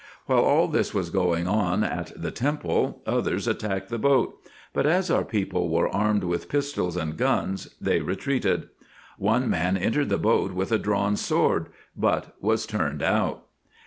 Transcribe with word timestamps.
While 0.25 0.39
all 0.43 0.67
this 0.67 0.95
was 0.95 1.11
going 1.11 1.47
on 1.47 1.83
at 1.83 2.11
the 2.19 2.31
temple, 2.31 3.03
others 3.05 3.47
attacked 3.47 3.89
the 3.89 3.99
boat; 3.99 4.35
but, 4.73 4.87
as 4.87 5.11
our 5.11 5.23
people 5.23 5.69
were 5.69 5.87
armed 5.93 6.23
with 6.23 6.49
pistols 6.49 6.97
and 6.97 7.15
guns, 7.15 7.75
they 7.79 8.01
retreated. 8.01 8.69
One 9.19 9.47
man 9.47 9.77
entered 9.77 10.09
the 10.09 10.17
boat 10.17 10.53
with 10.53 10.71
a 10.71 10.79
drawn 10.79 11.17
sword, 11.17 11.67
but 11.95 12.33
was 12.41 12.65
turned 12.65 13.03
out. 13.03 13.43